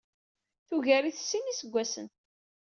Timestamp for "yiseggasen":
1.49-2.07